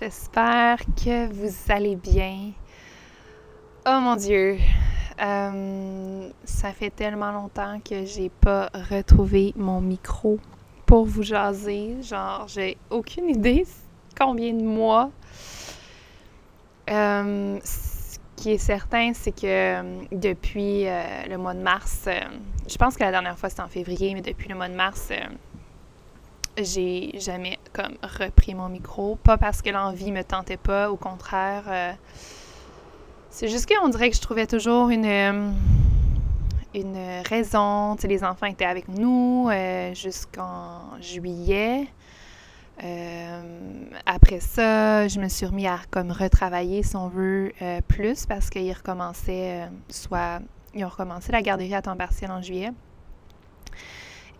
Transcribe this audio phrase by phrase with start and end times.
[0.00, 2.52] j'espère que vous allez bien.
[3.86, 4.58] Oh mon dieu,
[5.20, 10.38] euh, ça fait tellement longtemps que j'ai pas retrouvé mon micro
[10.86, 12.02] pour vous jaser.
[12.02, 13.66] Genre, j'ai aucune idée
[14.18, 15.10] combien de mois.
[16.90, 20.84] Euh, ce qui est certain, c'est que euh, depuis
[21.28, 22.08] le mois de mars,
[22.68, 25.10] je pense que la dernière fois c'était en février, mais depuis le mois de mars,
[26.56, 29.16] j'ai jamais comme repris mon micro.
[29.16, 31.64] Pas parce que l'envie me tentait pas, au contraire.
[31.68, 31.92] Euh,
[33.30, 35.50] c'est juste qu'on dirait que je trouvais toujours une, euh,
[36.74, 37.96] une raison.
[38.04, 41.88] Les enfants étaient avec nous euh, jusqu'en juillet.
[44.06, 47.52] après ça, je me suis remis à comme retravailler, si on veut,
[47.88, 50.40] plus parce qu'ils recommençaient, soit
[50.74, 52.72] ils ont recommencé la garderie à temps partiel en juillet.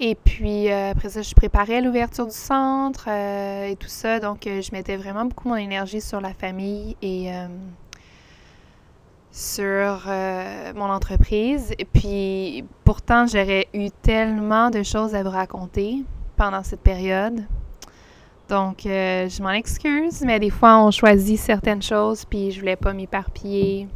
[0.01, 4.19] Et puis euh, après ça, je préparais l'ouverture du centre euh, et tout ça.
[4.19, 7.31] Donc, euh, je mettais vraiment beaucoup mon énergie sur la famille et
[9.31, 10.01] sur
[10.75, 11.73] mon entreprise.
[11.79, 16.03] Et puis pourtant, j'aurais eu tellement de choses à vous raconter
[16.37, 17.45] pendant cette période.
[18.49, 22.93] Donc, je m'en excuse, mais des fois, on choisit certaines choses, puis je voulais pas
[22.93, 23.89] m'éparpiller.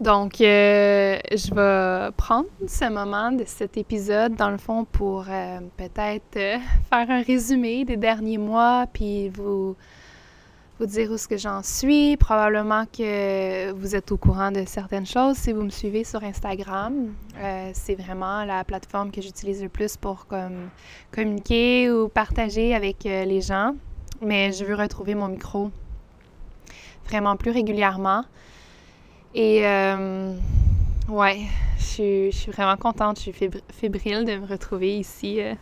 [0.00, 5.58] Donc, euh, je vais prendre ce moment de cet épisode, dans le fond, pour euh,
[5.76, 6.58] peut-être euh,
[6.90, 9.74] faire un résumé des derniers mois, puis vous,
[10.78, 12.16] vous dire où ce que j'en suis.
[12.16, 17.12] Probablement que vous êtes au courant de certaines choses si vous me suivez sur Instagram.
[17.72, 20.70] c'est vraiment la plateforme que j'utilise le plus pour comme,
[21.10, 23.74] communiquer ou partager avec les gens.
[24.22, 25.72] Mais je veux retrouver mon micro
[27.08, 28.22] vraiment plus régulièrement.
[29.34, 30.34] Et euh,
[31.08, 31.40] ouais,
[31.78, 35.54] je suis, vraiment contente, je suis fébrile de me retrouver ici euh,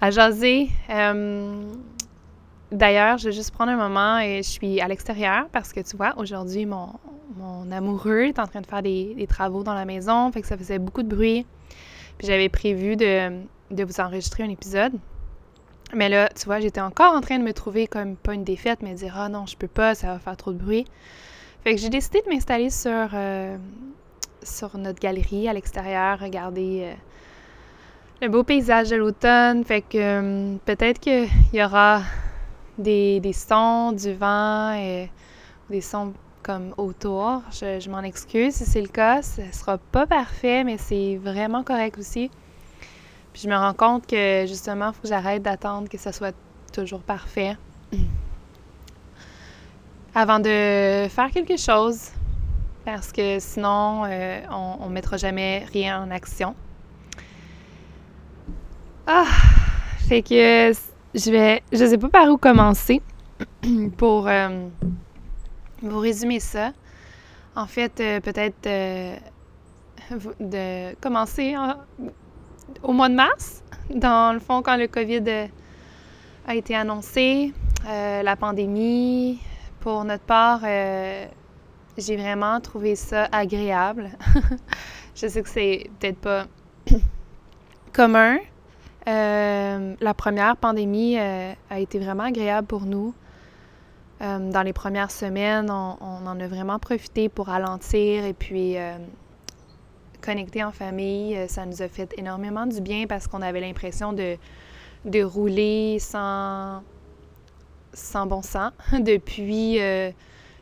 [0.00, 0.68] à jaser.
[0.90, 1.72] Euh,
[2.70, 5.96] d'ailleurs, je vais juste prendre un moment et je suis à l'extérieur parce que tu
[5.96, 6.90] vois, aujourd'hui, mon,
[7.72, 10.78] amoureux est en train de faire des, travaux dans la maison, fait que ça faisait
[10.78, 11.46] beaucoup de bruit.
[12.18, 14.92] Puis j'avais prévu de, de vous enregistrer un épisode.
[15.94, 18.80] Mais là, tu vois, j'étais encore en train de me trouver comme pas une défaite,
[18.82, 20.84] mais dire Ah non, je peux pas, ça va faire trop de bruit.
[21.66, 23.56] Fait que j'ai décidé de m'installer sur, euh,
[24.40, 26.94] sur notre galerie à l'extérieur, regarder euh,
[28.22, 29.64] le beau paysage de l'automne.
[29.64, 32.02] Fait que euh, peut-être qu'il y aura
[32.78, 35.10] des, sons, du vent et
[35.68, 36.12] des sons
[36.44, 37.42] comme autour.
[37.50, 39.22] Je, je m'en excuse si c'est le cas.
[39.22, 42.30] Ce sera pas parfait, mais c'est vraiment correct aussi.
[43.32, 46.36] Puis je me rends compte que justement, il faut que j'arrête d'attendre que ça soit
[46.72, 47.56] toujours parfait
[50.16, 52.10] avant de faire quelque chose,
[52.86, 56.54] parce que sinon, euh, on ne mettra jamais rien en action.
[59.06, 59.26] Ah,
[60.08, 60.72] fait que
[61.14, 63.02] je vais, je sais pas par où commencer
[63.98, 64.68] pour euh,
[65.82, 66.72] vous résumer ça.
[67.54, 68.66] En fait, euh, peut-être
[70.40, 71.54] de commencer
[72.82, 75.50] au mois de mars, dans le fond, quand le COVID
[76.48, 77.52] a été annoncé,
[77.84, 79.40] la pandémie,
[79.86, 81.26] pour notre part, euh,
[81.96, 84.10] j'ai vraiment trouvé ça agréable.
[85.14, 86.46] je sais que c'est peut-être pas
[87.92, 88.38] commun.
[89.06, 93.14] Euh, la première pandémie euh, a été vraiment agréable pour nous.
[94.18, 98.74] dans les premières semaines, on, en a vraiment profité pour ralentir et puis
[100.20, 101.48] connecter en famille.
[101.48, 104.36] Ça nous a fait énormément du bien parce qu'on avait l'impression de,
[105.04, 106.82] de rouler sans
[107.96, 110.10] sans bon sens depuis, euh,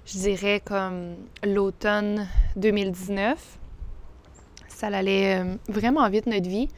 [0.06, 2.26] je dirais, comme l'automne
[2.56, 3.58] 2019.
[4.68, 6.68] Ça allait euh, vraiment vite, notre vie.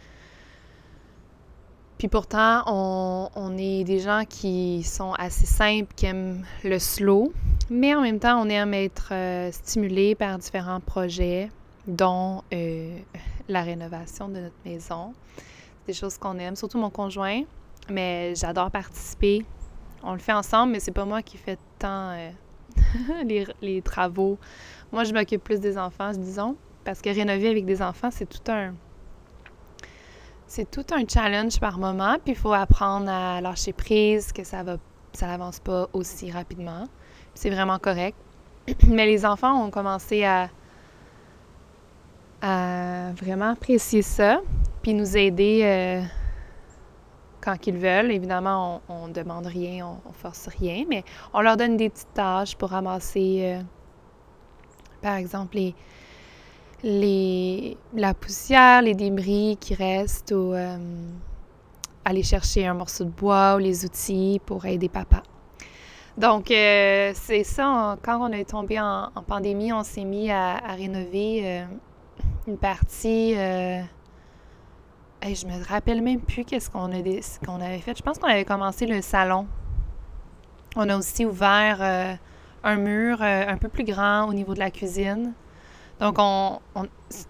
[1.99, 7.33] Puis pourtant, on, est des gens qui sont assez simples, qui aiment le slow.
[7.71, 11.49] mais en même temps, on aime être euh, stimulé par différents projets,
[11.87, 12.43] dont
[13.49, 15.15] la rénovation de notre maison.
[15.37, 17.45] C'est des choses qu'on aime, surtout mon conjoint,
[17.89, 19.47] mais j'adore participer.
[20.03, 22.15] On le fait ensemble, mais c'est pas moi qui fais tant
[23.25, 24.39] les, les, travaux.
[24.93, 28.51] Moi, je m'occupe plus des enfants, disons, parce que rénover avec des enfants, c'est tout
[28.51, 28.75] un
[30.49, 34.63] c'est tout un challenge par moment, puis il faut apprendre à lâcher prise, que ça
[34.63, 34.77] va
[35.17, 36.85] ça n'avance pas aussi rapidement.
[37.35, 38.17] C'est vraiment correct.
[38.87, 40.51] Mais les enfants ont commencé à,
[42.43, 44.41] à vraiment apprécier ça,
[44.83, 46.03] puis nous aider euh,
[47.47, 48.11] quand ils veulent.
[48.11, 52.13] Évidemment, on ne demande rien, on, ne force rien, mais on leur donne des petites
[52.13, 53.63] tâches pour ramasser, euh,
[55.01, 55.75] par exemple, les,
[56.83, 60.77] les, la poussière, les débris qui restent ou euh,
[62.05, 65.23] aller chercher un morceau de bois ou les outils pour aider papa.
[66.19, 71.63] Donc, euh, c'est ça, quand on est tombé en, pandémie, on s'est mis à, rénover
[72.49, 73.35] une partie.
[75.23, 77.97] Je me rappelle même plus qu'est-ce qu'on qu'on avait fait.
[77.97, 79.47] Je pense qu'on avait commencé le salon.
[80.77, 81.81] On a aussi ouvert
[82.63, 85.33] un mur un peu plus grand au niveau de la cuisine.
[86.01, 86.61] Donc, on,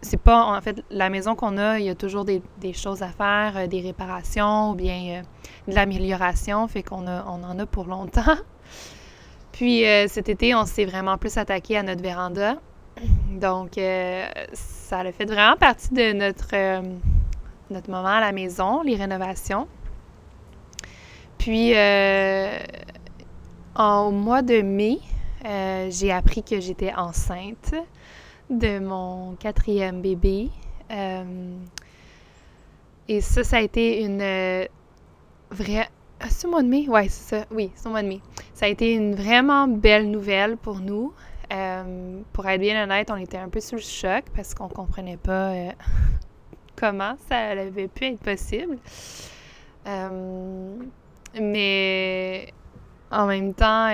[0.00, 2.42] c'est pas, en fait, la maison qu'on a, il y a toujours des,
[2.72, 5.22] choses à faire, euh, des réparations ou bien euh,
[5.70, 8.22] de l'amélioration, fait qu'on on en a pour longtemps.
[9.52, 12.56] Puis euh, cet été, on s'est vraiment plus attaqué à notre véranda.
[13.30, 13.72] Donc,
[14.54, 16.54] ça a fait vraiment partie de notre,
[17.70, 19.68] notre moment à la maison, les rénovations.
[21.38, 21.72] Puis,
[23.76, 24.98] au mois de mai,
[25.90, 27.74] j'ai appris que j'étais enceinte
[28.50, 30.50] de mon quatrième bébé.
[30.90, 31.56] Euh,
[33.08, 34.64] et ça, ça a été une euh,
[35.50, 35.88] vraie...
[36.20, 36.86] Ah, c'est mois de mai?
[36.88, 37.46] Oui, c'est ça.
[37.50, 38.20] Oui, c'est au mois de mai.
[38.54, 41.12] Ça a été une vraiment belle nouvelle pour nous.
[41.52, 45.18] Euh, pour être bien honnête, on était un peu sous le choc parce qu'on comprenait
[45.18, 45.52] pas
[46.76, 48.78] comment ça avait pu être possible.
[51.40, 52.52] mais
[53.10, 53.90] en même temps,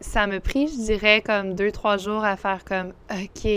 [0.00, 3.48] ça m'a pris, je dirais, comme deux, trois jours à faire comme OK,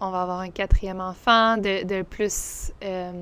[0.00, 3.12] on va avoir un quatrième enfant, de, plus euh,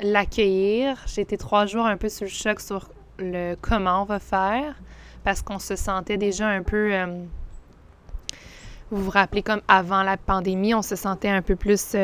[0.00, 1.02] l'accueillir.
[1.06, 2.88] J'ai été trois jours un peu sur le choc sur
[3.18, 4.74] le comment on va faire
[5.22, 6.92] parce qu'on se sentait déjà un peu.
[6.92, 7.24] Euh,
[8.90, 11.94] vous vous rappelez, comme avant la pandémie, on se sentait un peu plus.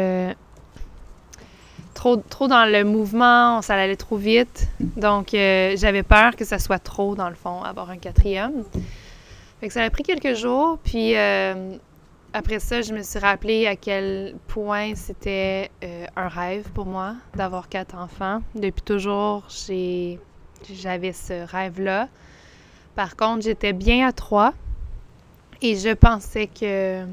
[2.01, 4.69] Euh, trop, trop dans le mouvement, ça allait trop vite.
[4.81, 8.65] Donc, j'avais peur que ça soit trop, dans le fond, avoir un quatrième.
[9.61, 11.77] Fait ça a pris quelques jours, puis euh,
[12.33, 17.17] après ça, je me suis rappelé à quel point c'était euh, un rêve pour moi
[17.35, 18.41] d'avoir quatre enfants.
[18.55, 22.09] Depuis toujours, j'avais ce rêve-là.
[22.95, 24.55] Par contre, j'étais bien à trois
[25.61, 27.05] et je pensais que,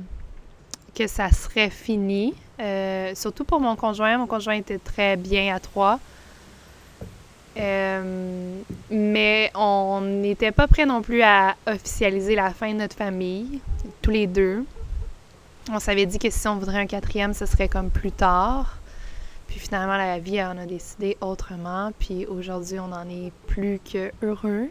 [0.96, 2.34] que ça serait fini.
[2.60, 4.18] Euh, surtout pour mon conjoint.
[4.18, 6.00] Mon conjoint était très bien à trois.
[7.58, 8.62] Euh,
[8.92, 13.62] mais on n'était pas prêt non plus à officialiser la fin de notre famille,
[14.02, 14.64] tous les deux.
[15.72, 18.78] On s'avait dit que si on voudrait un quatrième, ce serait comme plus tard.
[19.48, 21.92] Puis finalement, la vie en a décidé autrement.
[22.00, 24.70] Puis aujourd'hui, on en est plus que heureux.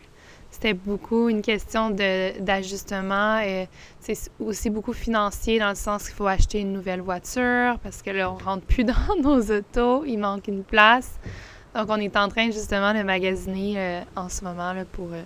[0.56, 3.42] C'était beaucoup une question d'ajustement
[4.00, 8.08] c'est aussi beaucoup financier dans le sens qu'il faut acheter une nouvelle voiture parce que
[8.08, 11.20] là, on rentre plus dans nos autos, il manque une place.
[11.74, 15.08] Donc, on est en train justement de magasiner euh, en ce moment là, pour.
[15.12, 15.24] Euh,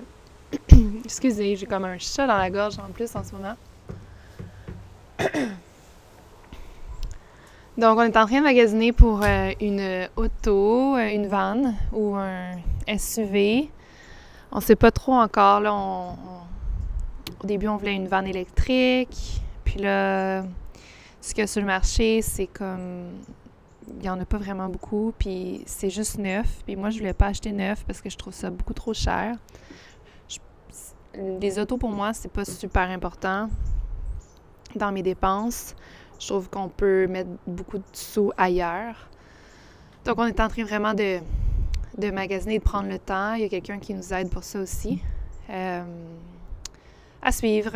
[1.04, 3.54] excusez, j'ai comme un chat dans la gorge en plus en ce moment.
[7.78, 12.56] Donc, on est en train de magasiner pour euh, une auto, une van ou un
[12.99, 13.70] SUV.
[14.52, 15.61] On sait pas trop encore.
[15.61, 15.73] Là,
[17.42, 19.40] au début, on voulait une van électrique.
[19.64, 20.42] Puis là,
[21.21, 23.12] ce qu'il y a sur le marché, c'est comme
[23.88, 26.62] il n'y en a pas vraiment beaucoup, puis c'est juste neuf.
[26.64, 29.37] Puis moi, je voulais pas acheter neuf parce que je trouve ça beaucoup trop cher.
[31.14, 33.49] les autos, pour moi, c'est pas super important
[34.76, 35.75] dans mes dépenses.
[36.21, 39.09] Je trouve qu'on peut mettre beaucoup de sous ailleurs.
[40.04, 41.21] Donc, on est en train vraiment de,
[42.00, 43.35] de magasiner, de prendre le temps.
[43.35, 45.00] Il y a quelqu'un qui nous aide pour ça aussi.
[45.50, 45.85] Euh,
[47.23, 47.73] à suivre.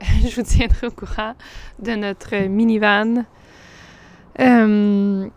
[0.00, 1.34] je vous tiendrai au courant
[1.78, 3.24] de notre minivan
[4.40, 5.28] euh,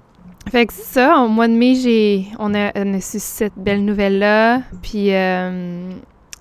[0.50, 4.62] fait que c'est ça, au mois de mai, j'ai, on, a, su cette belle nouvelle-là.
[4.82, 5.92] Puis euh,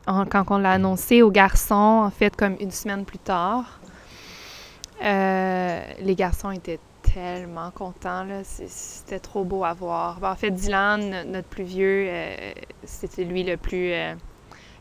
[0.06, 3.80] quand on l'a annoncé aux garçons, en fait, comme une semaine plus tard,
[5.04, 6.80] euh, les garçons étaient
[7.14, 8.26] tellement contents.
[8.44, 10.20] C'était trop beau à voir.
[10.20, 12.08] Ben, en fait, Dylan, notre plus vieux,
[12.84, 13.92] c'était lui le plus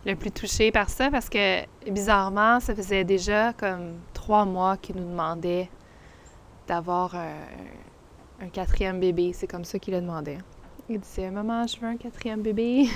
[0.06, 4.96] le plus touché par ça parce que bizarrement, ça faisait déjà comme trois mois qu'il
[4.96, 5.70] nous demandait
[6.68, 9.34] d'avoir un, quatrième bébé.
[9.34, 10.38] C'est comme ça qu'il le demandait.
[10.88, 12.88] Il disait Maman, je veux un quatrième bébé.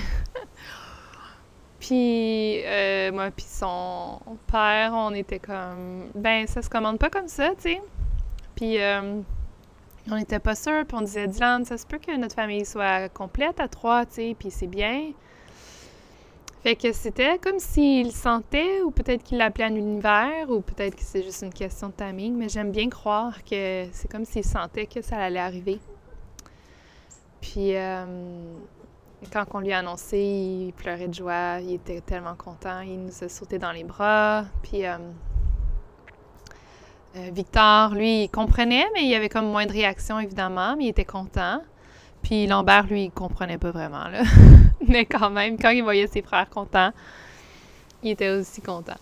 [1.78, 7.28] puis euh, moi, puis son père, on était comme Ben, ça se commande pas comme
[7.28, 7.82] ça, tu sais.
[8.54, 9.20] Puis euh,
[10.10, 13.08] on n'était pas sûr, puis on disait Dylan, ça se peut que notre famille soit
[13.08, 15.12] complète à trois, tu sais, puis c'est bien.
[16.62, 21.02] Fait que c'était comme s'il sentait, ou peut-être qu'il l'appelait à l'univers, ou peut-être que
[21.02, 24.86] c'est juste une question de timing, mais j'aime bien croire que c'est comme s'il sentait
[24.86, 25.78] que ça allait arriver.
[27.42, 28.06] Puis euh,
[29.30, 33.24] quand on lui a annoncé, il pleurait de joie, il était tellement content, il nous
[33.24, 34.44] a sauté dans les bras.
[34.62, 34.96] Puis euh,
[37.16, 40.88] euh, Victor, lui, il comprenait, mais il avait comme moins de réaction, évidemment, mais il
[40.88, 41.60] était content.
[42.22, 44.04] Puis Lambert, lui, il comprenait pas vraiment,
[44.88, 46.90] mais quand même, quand il voyait ses frères contents,
[48.02, 48.96] il était aussi content.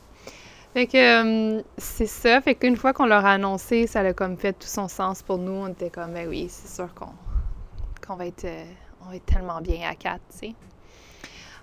[0.75, 2.40] Fait que euh, c'est ça.
[2.40, 5.38] Fait qu'une fois qu'on leur a annoncé, ça a comme fait tout son sens pour
[5.38, 5.52] nous.
[5.52, 8.64] On était comme, ben oui, c'est sûr qu'on va, être, euh,
[9.07, 10.54] va être tellement bien à quatre, tu sais.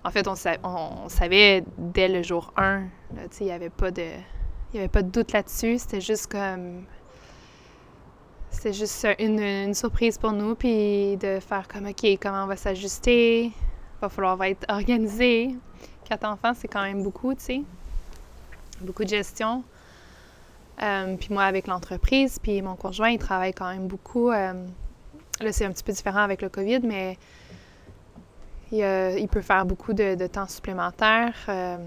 [0.03, 3.91] En fait, on, on, savait dès le jour 1, tu sais, il n'y avait pas
[3.91, 4.05] de...
[4.71, 5.79] Il n'y avait pas de doute là-dessus.
[5.79, 6.83] C'était juste comme
[8.51, 13.51] c'était juste une, surprise pour nous, puis de faire comme, OK, comment on va s'ajuster?
[14.01, 15.55] Va falloir être organisé.
[16.03, 17.61] Quatre enfants, c'est quand même beaucoup, tu sais.
[18.81, 19.63] Beaucoup de gestion.
[20.81, 24.29] Euh, puis moi, avec l'entreprise, puis mon conjoint, il travaille quand même beaucoup.
[24.29, 24.53] Euh,
[25.39, 27.17] là, c'est un petit peu différent avec le COVID, mais
[28.71, 31.33] il, peut faire beaucoup de, temps supplémentaire.
[31.47, 31.77] Euh,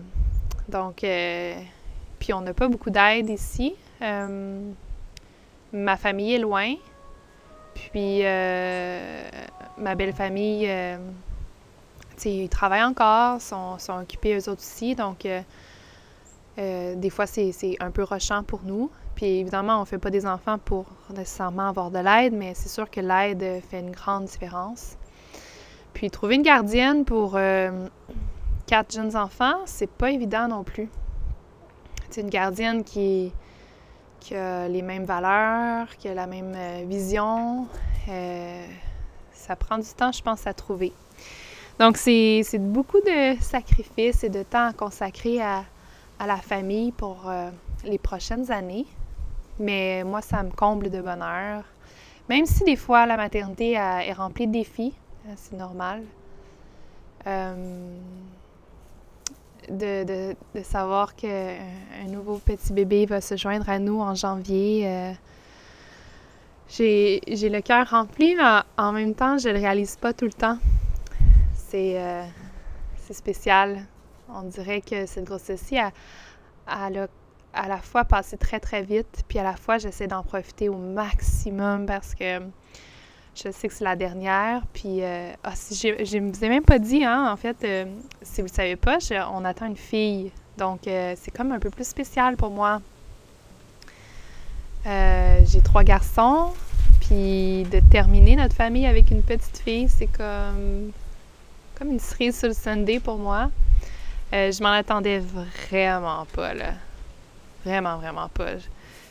[0.69, 1.05] donc,
[2.23, 3.75] puis on n'a pas beaucoup d'aide ici
[5.73, 6.75] ma famille est loin.
[7.75, 9.23] Puis euh,
[9.79, 10.99] ma belle famille, euh,
[12.25, 14.95] ils travaillent encore, sont, sont occupés eux autres aussi.
[14.95, 18.91] Donc, euh, des fois, c'est un peu rochant pour nous.
[19.15, 22.69] Puis évidemment, on ne fait pas des enfants pour nécessairement avoir de l'aide, mais c'est
[22.69, 24.97] sûr que l'aide fait une grande différence.
[25.93, 27.39] Puis trouver une gardienne pour
[28.67, 30.89] quatre jeunes enfants, c'est pas évident non plus.
[32.13, 33.33] C'est une gardienne qui
[34.33, 37.67] a les mêmes valeurs, qui a la même euh, vision.
[38.07, 38.67] Euh,
[39.33, 40.93] ça prend du temps, je pense, à trouver.
[41.79, 45.65] Donc, c'est beaucoup de sacrifices et de temps à consacrer à,
[46.21, 47.49] la famille pour euh,
[47.87, 48.85] les prochaines années.
[49.59, 51.65] Mais moi, ça me comble de bonheur.
[52.29, 54.93] Même si des fois, la maternité est remplie de défis,
[55.35, 56.03] c'est normal
[59.73, 64.85] de, savoir qu'un nouveau petit bébé va se joindre à nous en janvier.
[64.87, 65.13] Euh,
[66.69, 70.33] j'ai le cœur rempli, mais en même temps, je ne le réalise pas tout le
[70.33, 70.59] temps.
[71.75, 72.25] Euh,
[72.97, 73.87] c'est spécial.
[74.29, 75.93] On dirait que cette grossesse-ci a,
[76.67, 76.91] à
[77.69, 81.87] la fois passé très, très vite, puis à la fois, j'essaie d'en profiter au maximum
[81.87, 82.41] parce que
[83.35, 84.63] je sais que c'est la dernière.
[84.73, 87.85] Puis, euh, ah, je ne vous ai même pas dit, hein, en fait, euh,
[88.23, 88.99] si vous ne savez pas,
[89.33, 90.31] on attend une fille.
[90.59, 92.81] Donc, euh, c'est comme un peu plus spécial pour moi.
[94.85, 96.53] J'ai trois garçons.
[97.01, 100.93] Puis, de terminer notre famille avec une petite fille, c'est comme,
[101.77, 103.51] comme une cerise sur le Sunday pour moi.
[104.33, 105.21] je m'en attendais
[105.69, 106.75] vraiment pas, là.
[107.65, 108.55] Vraiment, vraiment pas.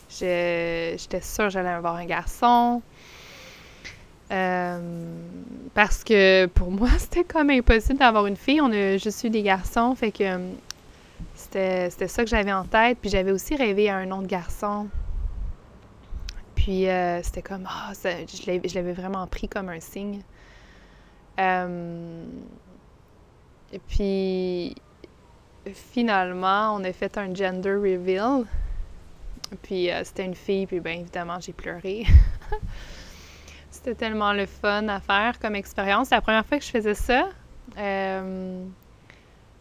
[0.09, 2.81] J'étais sûre que j'allais avoir un garçon.
[4.31, 4.79] Euh,
[5.73, 8.61] parce que pour moi, c'était comme impossible d'avoir une fille.
[8.61, 10.51] On a juste eu des garçons, fait que euh,
[11.35, 12.97] c'était ça que j'avais en tête.
[13.01, 14.87] Puis j'avais aussi rêvé à un nom de garçon.
[16.55, 20.21] Puis euh, c'était comme, oh, je l'avais vraiment pris comme un signe.
[21.39, 21.43] et
[23.87, 24.75] puis
[25.65, 28.45] finalement, on a fait un gender reveal.
[29.63, 32.05] Puis c'était une fille, puis bien évidemment, j'ai pleuré.
[33.83, 36.09] C'était tellement le fun à faire comme expérience.
[36.09, 37.27] C'est la première fois que je faisais ça.
[37.79, 38.63] Euh,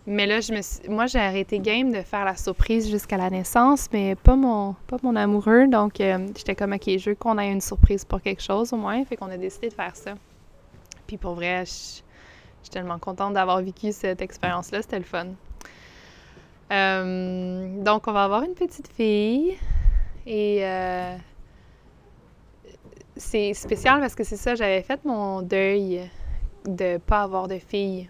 [0.06, 3.88] mais là, je me moi, j'ai arrêté game de faire la surprise jusqu'à la naissance,
[3.94, 5.68] mais pas mon, pas mon amoureux.
[5.68, 8.76] Donc, euh, j'étais comme, OK, je veux qu'on ait une surprise pour quelque chose au
[8.76, 9.02] moins.
[9.06, 10.12] Fait qu'on a décidé de faire ça.
[11.06, 12.02] Puis pour vrai, je, suis
[12.70, 14.82] tellement contente d'avoir vécu cette expérience-là.
[14.82, 15.28] C'était le fun.
[16.72, 19.56] Euh, donc, on va avoir une petite fille.
[20.26, 20.62] Et
[23.20, 26.00] c'est spécial parce que c'est ça, j'avais fait mon deuil
[26.64, 28.08] de pas avoir de fille.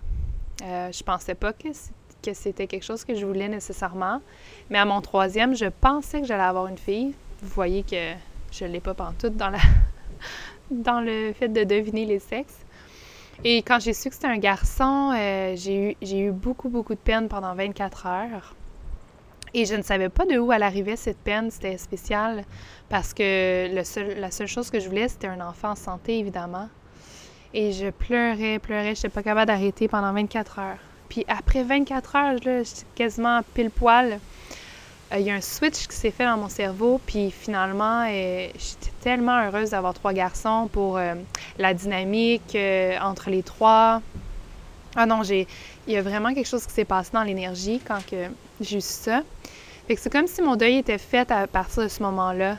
[0.63, 1.69] Euh, je pensais pas que,
[2.33, 4.21] c'était quelque chose que je voulais nécessairement.
[4.71, 7.15] Mais à mon troisième, je pensais que j'allais avoir une fille.
[7.43, 8.13] Vous voyez que
[8.53, 9.59] je ne l'ai pas pantoute dans, la
[10.71, 12.61] dans le fait de deviner les sexes.
[13.43, 17.01] Et quand j'ai su que c'était un garçon, euh, j'ai eu, eu beaucoup, beaucoup de
[17.01, 18.55] peine pendant 24 heures.
[19.55, 21.51] Et je ne savais pas de où elle arrivait, cette peine.
[21.51, 22.45] C'était spécial
[22.89, 23.69] parce que
[24.21, 26.69] la seule chose que je voulais, c'était un enfant en santé, évidemment.
[27.53, 28.95] Et je pleurais, pleurais.
[28.95, 30.79] Je n'étais pas capable d'arrêter pendant 24 heures.
[31.09, 34.21] Puis après 24 heures, là, j'étais quasiment pile poil.
[35.13, 38.49] Euh, il y a un switch qui s'est fait dans mon cerveau, puis finalement, euh,
[38.55, 41.15] j'étais tellement heureuse d'avoir trois garçons pour euh,
[41.59, 42.57] la dynamique
[43.01, 44.03] entre les trois.
[44.97, 45.47] Ah non, j'ai,
[45.87, 48.27] il y a vraiment quelque chose qui s'est passé dans l'énergie quand que
[48.61, 49.23] j'ai eu ça.
[49.91, 52.59] Fait que c'est comme si mon deuil était fait à partir de ce moment-là.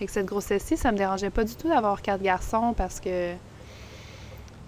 [0.00, 3.34] Fait que cette grossesse-ci, ça me dérangeait pas du tout d'avoir quatre garçons parce que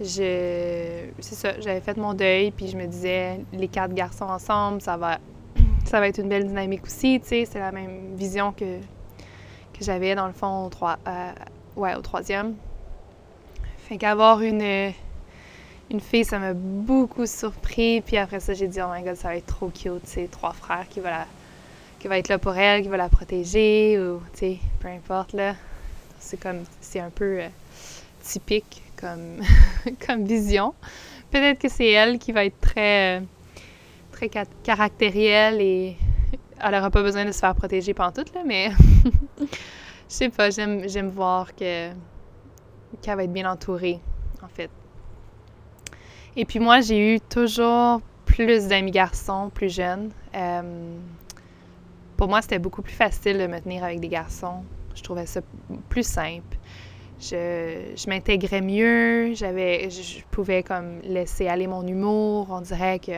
[0.01, 4.97] c'est ça, j'avais fait mon deuil puis je me disais les quatre garçons ensemble, ça
[4.97, 5.19] va
[5.87, 8.79] ça va être une belle dynamique aussi, tu sais, c'est la même vision que,
[9.77, 11.33] que j'avais dans le fond au, trois, euh,
[11.75, 12.55] ouais, au troisième.
[13.89, 14.93] Fait qu'avoir une,
[15.91, 18.03] une fille, ça m'a beaucoup surpris.
[18.03, 20.53] Puis après ça, j'ai dit, oh my god, ça va être trop cute, c'est trois
[20.53, 21.27] frères qui vont, la,
[22.05, 25.33] qui va être là pour elle, qui va la protéger, ou, tu sais, peu importe,
[25.33, 25.55] là.
[26.19, 27.49] C'est comme, c'est un peu euh,
[28.21, 29.41] typique comme,
[30.07, 30.75] comme vision.
[31.31, 33.21] Peut-être que c'est elle qui va être très...
[33.21, 33.25] Euh,
[34.13, 34.29] très
[34.63, 35.97] caractérielle et
[36.61, 38.71] elle n'aura pas besoin de se faire protéger pendant tout, là, mais
[39.41, 39.47] je
[40.07, 41.89] sais pas, j'aime, voir que,
[43.01, 43.99] qu'elle va être bien entourée,
[44.43, 44.69] en fait.
[46.37, 50.11] Et puis moi, j'ai eu toujours plus d'amis garçons plus jeunes.
[50.35, 50.99] Euh,
[52.17, 54.65] pour moi, c'était beaucoup plus facile de me tenir avec des garçons.
[54.95, 55.41] Je trouvais ça
[55.89, 56.57] plus simple.
[57.21, 62.49] Je, je m'intégrais mieux, j'avais, je pouvais comme laisser aller mon humour.
[62.51, 63.13] On dirait que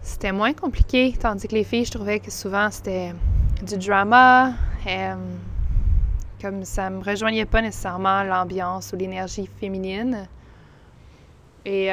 [0.00, 3.12] c'était moins compliqué, tandis que les filles, je trouvais que souvent c'était
[3.62, 4.52] du drama.
[6.40, 10.28] Comme ça me rejoignait pas nécessairement l'ambiance ou l'énergie féminine.
[11.64, 11.90] Et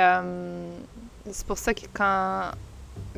[1.29, 2.51] c'est pour ça que quand,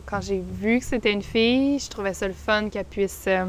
[0.05, 3.45] quand j'ai vu que c'était une fille, je trouvais ça le fun qu'elle puisse euh,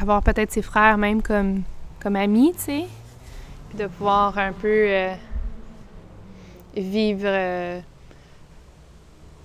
[0.00, 1.62] avoir peut-être ses frères même comme,
[2.00, 2.84] comme amis, tu sais.
[3.74, 5.10] De pouvoir un peu
[6.76, 7.82] vivre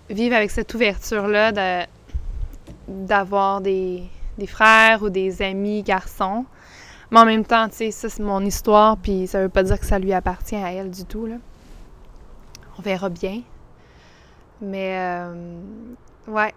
[0.09, 1.87] vivre avec cette ouverture-là
[2.87, 4.09] d'avoir des,
[4.47, 6.45] frères ou des amis garçons.
[7.11, 9.79] Mais en même temps, tu sais, ça c'est mon histoire, puis ça veut pas dire
[9.79, 11.35] que ça lui appartient à elle du tout, là.
[12.77, 13.41] On verra bien.
[14.61, 15.59] Mais, euh,
[16.27, 16.53] ouais,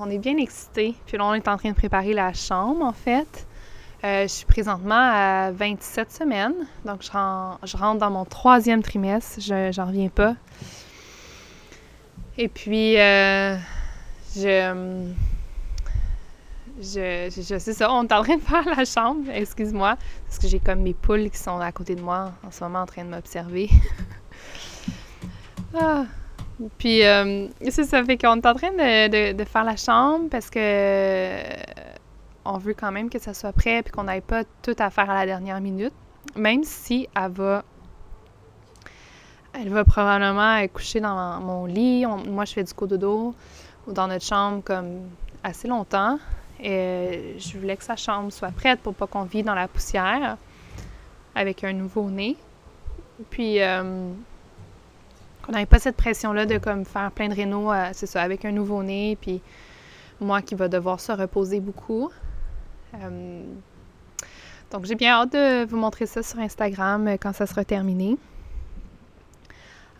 [0.00, 0.94] on est bien excités.
[1.06, 3.46] Puis là, on est en train de préparer la chambre, en fait.
[4.04, 9.40] Euh, je suis présentement à 27 semaines, donc je, je rentre dans mon troisième trimestre.
[9.40, 10.34] Je j'en reviens pas.
[12.36, 13.56] Et puis, euh,
[14.36, 15.08] je,
[16.82, 20.48] je, je, sais ça, on est en train de faire la chambre, excuse-moi, parce que
[20.48, 23.04] j'ai comme mes poules qui sont à côté de moi en ce moment en train
[23.04, 23.70] de m'observer.
[25.80, 26.04] ah.
[26.78, 30.58] Puis, euh, ça, fait qu'on est en train de, de, faire la chambre parce que
[30.60, 31.42] euh,
[32.44, 35.10] on veut quand même que ça soit prêt puis qu'on n'aille pas tout à faire
[35.10, 35.94] à la dernière minute,
[36.36, 37.64] même si elle va
[39.52, 42.04] elle va probablement couchée dans mon lit.
[42.06, 43.34] moi, je fais du cododo
[43.86, 45.08] ou dans notre chambre comme
[45.44, 46.18] assez longtemps.
[46.60, 50.36] Et je voulais que sa chambre soit prête pour pas qu'on vive dans la poussière
[51.34, 52.36] avec un nouveau-né.
[53.30, 54.10] Puis, euh,
[55.44, 59.16] qu'on n'avait pas cette pression-là de comme faire plein de rénaux, euh, avec un nouveau-né.
[59.20, 59.40] Puis,
[60.20, 62.10] moi qui va devoir se reposer beaucoup.
[62.94, 63.42] Euh,
[64.70, 68.16] donc, j'ai bien hâte de vous montrer ça sur Instagram quand ça sera terminé.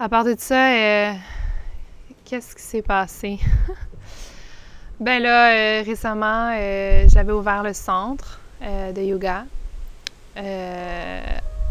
[0.01, 1.13] À part de ça, euh,
[2.25, 3.39] qu'est-ce qui s'est passé?
[5.01, 9.45] ben là, euh, récemment, euh, j'avais ouvert le centre de yoga.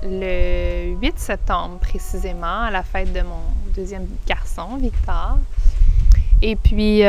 [0.03, 3.41] Le 8 septembre précisément, à la fête de mon
[3.75, 5.37] deuxième garçon, Victor.
[6.41, 7.03] Et puis,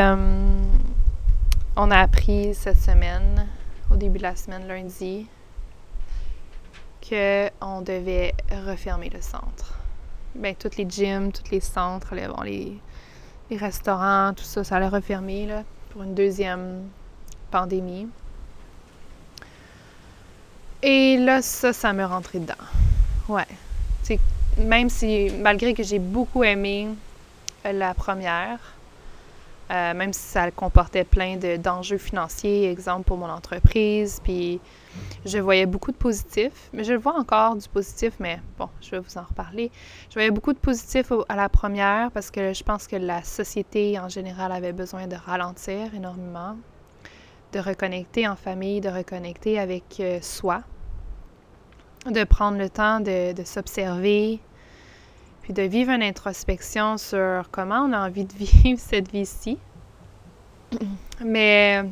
[1.75, 3.47] on a appris cette semaine,
[3.91, 5.27] au début de la semaine, lundi,
[7.07, 8.33] qu'on devait
[8.65, 9.75] refermer le centre
[10.35, 12.77] ben, tous les gyms, tous les centres, les, bon, les,
[13.57, 15.47] restaurants, tout ça, ça allait refermer
[15.89, 16.83] pour une deuxième
[17.51, 18.07] pandémie.
[20.87, 22.53] Et là, ça, ça me rentrait dedans.
[23.27, 23.47] Ouais.
[24.03, 24.19] c'est
[24.59, 26.89] même si, malgré que j'ai beaucoup aimé
[27.63, 28.59] la première,
[29.71, 34.59] euh, même si ça comportait plein d'enjeux financiers, exemple pour mon entreprise, puis
[35.25, 38.99] je voyais beaucoup de positifs, mais je vois encore du positif, mais bon, je vais
[38.99, 39.71] vous en reparler.
[40.09, 43.97] Je voyais beaucoup de positifs à la première parce que je pense que la société
[43.99, 46.55] en général avait besoin de ralentir énormément,
[47.53, 50.61] de reconnecter en famille, de reconnecter avec euh, soi,
[52.11, 54.39] de prendre le temps de, de s'observer,
[55.41, 59.57] puis de vivre une introspection sur comment on a envie de vivre cette vie-ci.
[61.23, 61.83] Mais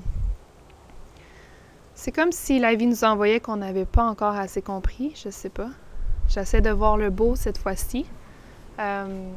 [1.95, 5.49] c'est comme si la vie nous envoyait qu'on n'avait pas encore assez compris, je sais
[5.49, 5.69] pas.
[6.27, 8.05] J'essaie de voir le beau cette fois-ci.
[8.79, 9.29] Euh,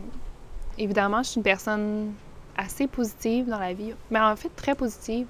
[0.79, 2.13] évidemment, je suis une personne
[2.57, 5.27] assez positive dans la vie, mais en fait très positive.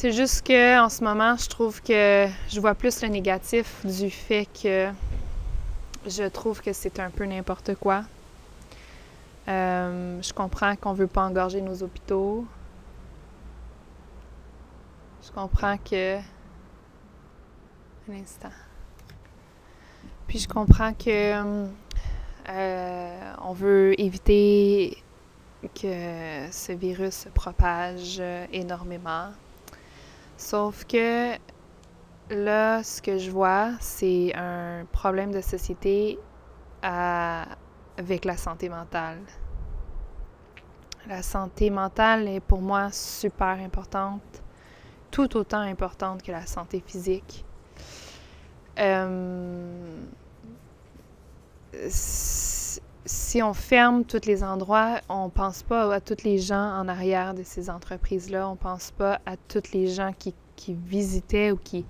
[0.00, 4.08] C'est juste que en ce moment, je trouve que je vois plus le négatif du
[4.08, 4.88] fait que
[6.06, 8.04] je trouve que c'est un peu n'importe quoi.
[9.46, 12.46] Euh, je comprends qu'on veut pas engorger nos hôpitaux.
[15.22, 16.16] Je comprends que.
[18.08, 18.52] Un instant.
[20.28, 21.68] Puis je comprends que
[22.48, 24.96] euh, on veut éviter
[25.74, 29.28] que ce virus se propage énormément.
[30.40, 31.36] Sauf que
[32.30, 36.18] là, ce que je vois, c'est un problème de société
[36.82, 39.20] avec la santé mentale.
[41.06, 44.42] La santé mentale est pour moi super importante,
[45.10, 47.44] tout autant importante que la santé physique.
[48.78, 50.06] Euh,
[53.10, 56.86] si on ferme tous les endroits, on ne pense pas à tous les gens en
[56.86, 61.50] arrière de ces entreprises-là, on ne pense pas à tous les gens qui, qui visitaient
[61.50, 61.84] ou qui,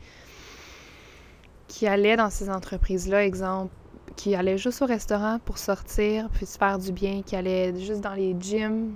[1.69, 3.71] qui allaient dans ces entreprises-là, exemple,
[4.17, 8.01] qui allaient juste au restaurant pour sortir puis se faire du bien, qui allaient juste
[8.01, 8.95] dans les gyms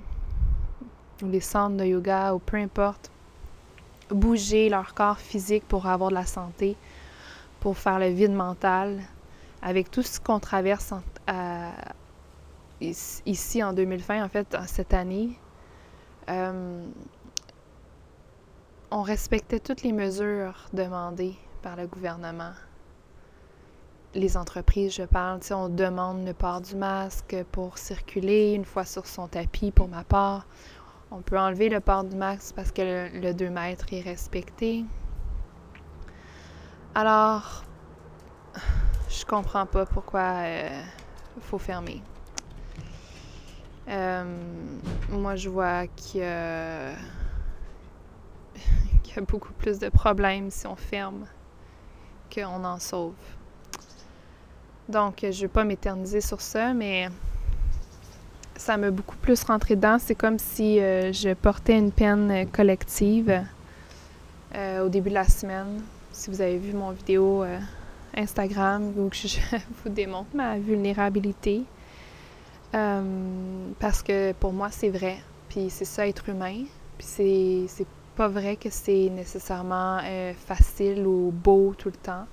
[1.23, 3.11] ou les centres de yoga ou peu importe,
[4.09, 6.75] bouger leur corps physique pour avoir de la santé,
[7.61, 9.03] pour faire le vide mental,
[9.61, 10.95] avec tout ce qu'on traverse
[12.81, 15.39] ici en 2020, en fait, cette année.
[16.29, 16.87] Euh,
[18.91, 22.53] on respectait toutes les mesures demandées par le gouvernement.
[24.15, 29.07] Les entreprises, je parle, on demande le port du masque pour circuler une fois sur
[29.07, 30.47] son tapis pour ma part.
[31.11, 34.85] On peut enlever le port du masque parce que le, 2 mètres est respecté.
[36.95, 37.65] Alors,
[39.09, 40.83] je comprends pas pourquoi il euh,
[41.41, 42.01] faut fermer.
[43.89, 44.25] Euh,
[45.11, 46.95] moi, je vois qu'il y a
[49.29, 51.27] beaucoup plus de problèmes si on ferme
[52.35, 53.15] qu'on en sauve.
[54.89, 57.09] Donc, je ne vais pas m'éterniser sur ça, mais
[58.57, 59.99] ça m'a beaucoup plus rentré dedans.
[59.99, 63.43] C'est comme si euh, je portais une peine collective
[64.55, 65.83] euh, au début de la semaine.
[66.13, 67.45] Si vous avez vu mon vidéo
[68.17, 69.39] Instagram où je
[69.85, 71.65] vous démontre ma vulnérabilité.
[73.79, 75.19] Parce que pour moi, c'est vrai.
[75.49, 76.65] Puis c'est ça, être humain.
[76.99, 82.27] Puis c'est pas vrai que c'est nécessairement euh, facile ou beau tout le temps.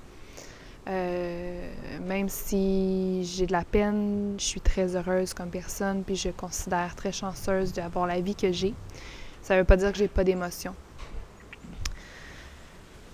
[0.87, 6.29] Euh, même si j'ai de la peine, je suis très heureuse comme personne, puis je
[6.29, 8.73] considère très chanceuse d'avoir la vie que j'ai.
[9.41, 10.75] Ça veut pas dire que j'ai pas d'émotions.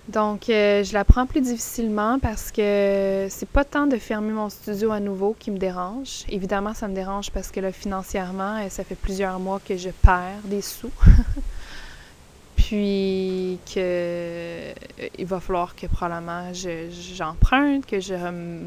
[0.08, 4.50] Donc, euh, je la prends plus difficilement parce que c'est pas tant de fermer mon
[4.50, 6.24] studio à nouveau qui me dérange.
[6.30, 10.40] Évidemment, ça me dérange parce que là, financièrement, ça fait plusieurs mois que je perds
[10.46, 10.92] des sous.
[12.56, 14.74] puis que euh,
[15.18, 18.16] il va falloir que probablement j'emprunte, que je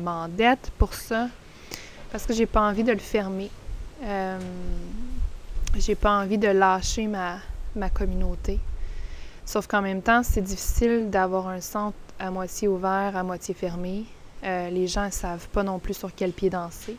[0.02, 1.28] m'endette pour ça,
[2.12, 3.50] parce que j'ai pas envie de le fermer.
[4.04, 4.38] Euh,
[5.76, 7.36] j'ai pas envie de lâcher ma,
[7.76, 8.58] ma communauté.
[9.50, 14.04] Sauf qu'en même temps, c'est difficile d'avoir un centre à moitié ouvert, à moitié fermé.
[14.44, 16.96] Euh, les gens ne savent pas non plus sur quel pied danser.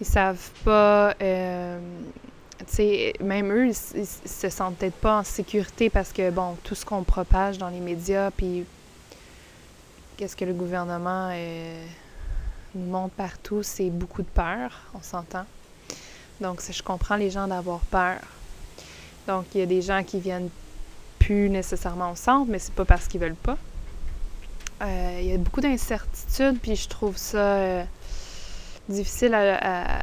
[0.00, 1.76] Ils savent pas euh,
[2.68, 6.84] sais, même eux, ils, se sentent peut-être pas en sécurité parce que, bon, tout ce
[6.84, 8.64] qu'on propage dans les médias, puis
[10.16, 11.84] qu'est-ce que le gouvernement euh,
[12.76, 15.46] nous montre partout, c'est beaucoup de peur, on s'entend.
[16.40, 18.20] Donc, je comprends les gens d'avoir peur.
[19.26, 20.48] Donc, il y a des gens qui viennent
[21.26, 23.58] plus nécessairement au centre, mais c'est pas parce qu'ils veulent pas.
[24.82, 27.84] Euh, il y a beaucoup d'incertitudes, puis je trouve ça euh,
[28.88, 30.02] difficile à,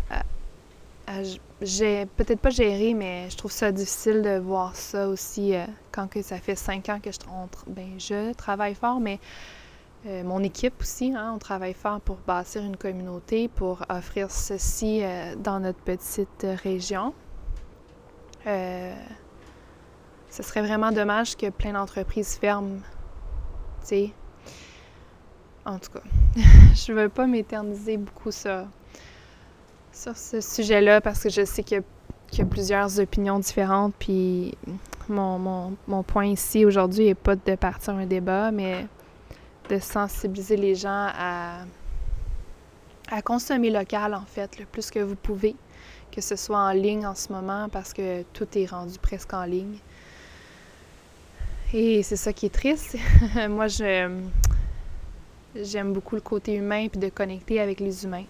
[1.62, 6.09] j'ai peut-être pas géré, mais je trouve ça difficile de voir ça aussi euh, quand
[6.09, 7.63] que ça fait cinq ans que je rentre.
[7.67, 9.19] Ben, je travaille fort, mais
[10.05, 15.01] mon équipe aussi, hein, on travaille fort pour bâtir une communauté, pour offrir ceci
[15.38, 17.13] dans notre petite région.
[20.33, 22.79] Ce serait vraiment dommage que plein d'entreprises ferment.
[23.81, 24.11] Tu sais.
[25.63, 26.01] En tout cas,
[26.73, 28.65] je veux pas m'éterniser beaucoup ça
[29.91, 31.83] sur ce sujet-là parce que je sais qu'il
[32.33, 33.93] y, a plusieurs opinions différentes.
[33.99, 34.57] Puis
[35.07, 35.75] mon,
[36.07, 38.87] point ici aujourd'hui n'est pas de partir un débat, mais
[39.69, 41.59] de sensibiliser les gens à,
[43.11, 45.55] à consommer local, en fait, le plus que vous pouvez,
[46.11, 49.43] que ce soit en ligne en ce moment, parce que tout est rendu presque en
[49.43, 49.77] ligne.
[51.73, 52.95] Et c'est ça qui est triste.
[53.49, 54.21] Moi, je,
[55.55, 58.25] j'aime beaucoup le côté humain puis de connecter avec les humains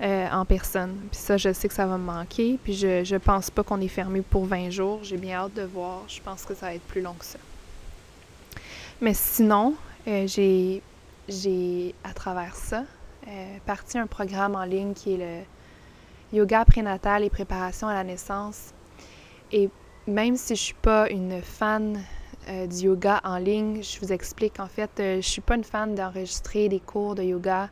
[0.00, 0.96] euh, en personne.
[1.12, 2.58] Puis ça, je sais que ça va me manquer.
[2.62, 4.98] Puis je, je pense pas qu'on est fermé pour 20 jours.
[5.04, 6.02] J'ai bien hâte de voir.
[6.08, 7.38] Je pense que ça va être plus long que ça.
[9.00, 9.74] Mais sinon,
[10.08, 10.82] euh, j'ai,
[11.28, 12.84] j'ai, à travers ça,
[13.28, 15.18] euh, parti un programme en ligne qui est
[16.32, 18.72] le yoga prénatal et préparation à la naissance.
[19.52, 19.70] Et
[20.08, 22.02] même si je suis pas une fan
[22.48, 25.64] euh, du yoga en ligne, je vous explique en fait, euh, je suis pas une
[25.64, 27.70] fan d'enregistrer des cours de yoga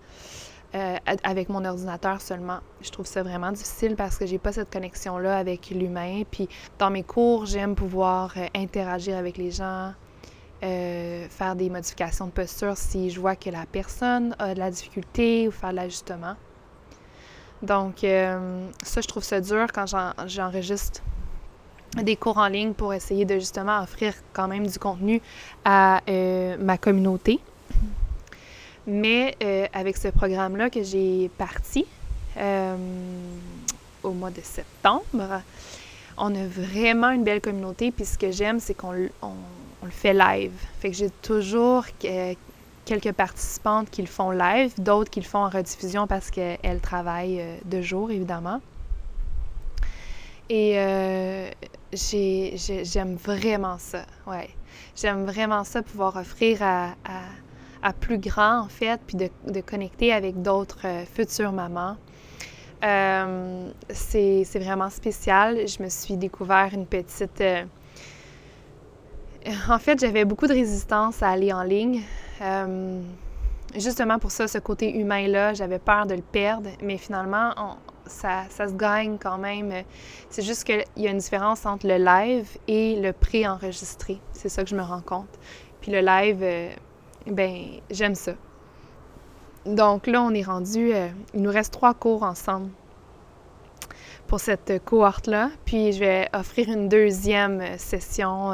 [1.22, 2.60] avec mon ordinateur seulement.
[2.80, 6.22] Je trouve ça vraiment difficile parce que j'ai pas cette connexion-là avec l'humain.
[6.30, 9.92] Puis dans mes cours, j'aime pouvoir interagir avec les gens,
[10.64, 14.70] euh, faire des modifications de posture si je vois que la personne a de la
[14.70, 16.36] difficulté ou faire de l'ajustement.
[17.62, 19.86] Donc, euh, ça, je trouve ça dur quand
[20.26, 21.02] j'enregistre
[21.96, 25.20] des cours en ligne pour essayer de justement offrir quand même du contenu
[25.64, 27.40] à euh, ma communauté.
[28.86, 29.36] Mais
[29.72, 31.86] avec ce programme-là que j'ai parti
[34.02, 35.42] au mois de septembre,
[36.18, 37.92] on a vraiment une belle communauté.
[37.92, 40.52] Puis ce que j'aime, c'est qu'on on le fait live.
[40.80, 41.84] Fait que j'ai toujours
[42.84, 47.40] quelques participantes qui le font live, d'autres qui le font en rediffusion parce qu'elles travaillent
[47.40, 48.60] euh, de jour, évidemment.
[50.52, 51.48] Et euh,
[51.92, 54.50] j'aime vraiment ça, ouais.
[54.94, 60.86] J'aime vraiment ça, pouvoir offrir à, plus grand, en fait, puis de, connecter avec d'autres
[60.86, 61.96] euh, futures mamans.
[63.88, 65.66] c'est vraiment spécial.
[65.66, 67.42] Je me suis découvert une petite
[69.68, 72.02] en fait, j'avais beaucoup de résistance à aller en ligne.
[72.40, 73.00] Euh,
[73.74, 77.52] justement pour ça, ce côté humain-là, j'avais peur de le perdre, mais finalement,
[78.12, 79.72] ça, se gagne quand même.
[80.30, 84.20] C'est juste qu'il y a une différence entre le live et le pré-enregistré.
[84.32, 85.38] C'est ça que je me rends compte.
[85.80, 86.70] Puis le live, euh,
[87.26, 88.32] ben, j'aime ça.
[89.66, 92.70] Donc là, on est rendu, euh, il nous reste trois cours ensemble
[94.26, 95.50] pour cette cohorte-là.
[95.64, 98.52] Puis je vais offrir une deuxième session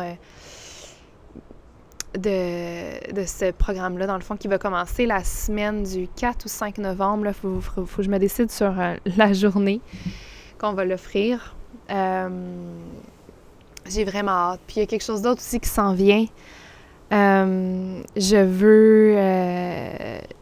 [2.14, 6.78] de, ce programme-là, dans le fond, qui va commencer la semaine du 4 ou 5
[6.78, 7.26] novembre.
[7.26, 9.80] Il faut, que je me décide sur euh, la journée
[10.58, 11.54] qu'on va l'offrir.
[11.90, 12.28] Euh,
[13.86, 14.60] j'ai vraiment hâte.
[14.66, 16.26] Puis il y a quelque chose d'autre aussi qui s'en vient.
[17.10, 19.14] Euh, je veux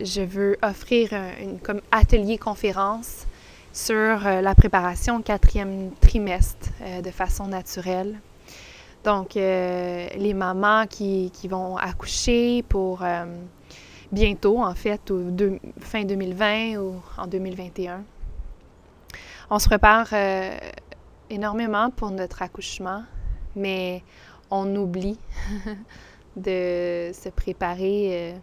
[0.01, 3.25] je veux offrir une comme atelier conférence
[3.73, 6.71] sur la préparation au quatrième trimestre
[7.05, 8.17] de façon naturelle.
[9.07, 13.25] Donc, euh, les mamans qui, vont accoucher pour euh,
[14.11, 15.13] bientôt, en fait,
[15.79, 18.03] fin 2020 ou en 2021.
[19.49, 20.59] On se prépare euh,
[21.31, 23.05] énormément pour notre accouchement,
[23.55, 24.03] mais
[24.51, 25.21] on oublie
[26.37, 28.35] de se préparer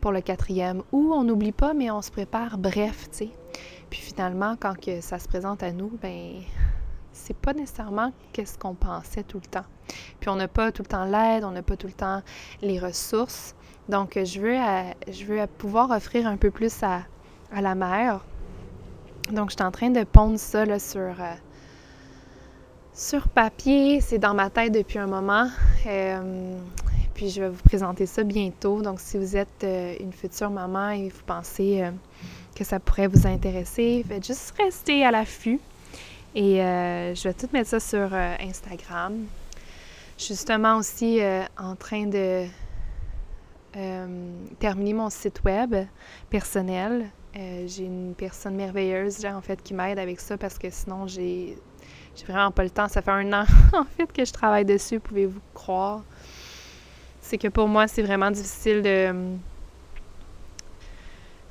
[0.00, 0.84] pour le quatrième.
[0.92, 3.30] Ou on n'oublie pas, mais on se prépare bref, tu sais.
[3.90, 6.34] Puis finalement, quand que ça se présente à nous, ben
[7.12, 9.66] c'est pas nécessairement qu'est-ce qu'on pensait tout le temps.
[10.20, 12.22] Puis on n'a pas tout le temps l'aide, on n'a pas tout le temps
[12.62, 13.54] les ressources.
[13.88, 14.56] Donc je veux,
[15.10, 17.02] je veux pouvoir offrir un peu plus à,
[17.52, 18.24] la mère.
[19.32, 21.34] Donc je suis en train de pondre ça là, sur, euh,
[22.92, 24.00] sur papier.
[24.00, 25.48] C'est dans ma tête depuis un moment.
[25.86, 26.58] Euh,
[27.14, 28.82] puis je vais vous présenter ça bientôt.
[28.82, 31.84] Donc si vous êtes euh, une future maman et vous pensez
[32.54, 35.60] que ça pourrait vous intéresser, faites juste rester à l'affût.
[36.34, 39.26] Et euh, je vais tout mettre ça sur euh, Instagram.
[40.18, 42.46] Justement aussi euh, en train de
[44.58, 45.76] terminer mon site web
[46.30, 47.10] personnel.
[47.34, 51.56] j'ai une personne merveilleuse, en fait, qui m'aide avec ça parce que sinon, j'ai,
[52.16, 52.88] j'ai vraiment pas le temps.
[52.88, 56.02] Ça fait un an, en fait, que je travaille dessus, pouvez-vous croire?
[57.20, 58.82] C'est que pour moi, c'est vraiment difficile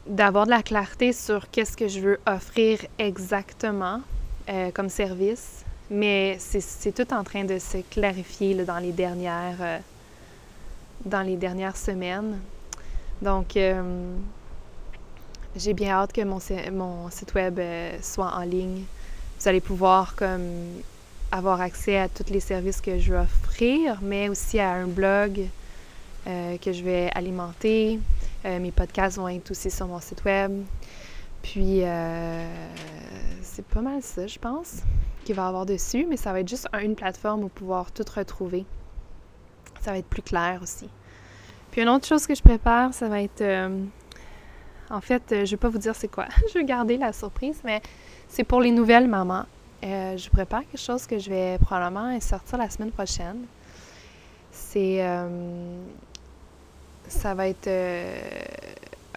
[0.08, 4.02] d'avoir de la clarté sur qu'est-ce que je veux offrir exactement
[4.50, 9.78] euh, comme service, mais c'est tout en train de se clarifier dans, les dernières, euh,
[11.06, 12.40] dans les dernières semaines.
[13.22, 14.14] Donc, euh,
[15.56, 16.40] j'ai bien hâte que mon,
[16.72, 17.60] mon site web
[18.02, 18.84] soit en ligne.
[19.40, 20.82] Vous allez pouvoir comme
[21.32, 25.48] avoir accès à tous les services que je veux offrir, mais aussi à un blog
[26.26, 28.00] que je vais alimenter.
[28.44, 30.52] mes podcasts vont être aussi sur mon site web.
[31.52, 31.82] Puis,
[33.42, 34.82] c'est pas mal ça, je pense,
[35.24, 38.04] qu'il va y avoir dessus, mais ça va être juste une plateforme où pouvoir tout
[38.14, 38.66] retrouver.
[39.80, 40.90] Ça va être plus clair aussi.
[41.72, 43.82] Puis une autre chose que je prépare, ça va être euh,
[44.90, 46.26] En fait, je ne vais pas vous dire c'est quoi.
[46.50, 47.82] je vais garder la surprise, mais
[48.28, 49.46] c'est pour les nouvelles mamans.
[49.82, 53.46] je prépare quelque chose que je vais probablement sortir la semaine prochaine.
[54.52, 55.02] C'est.
[57.08, 57.70] ça va être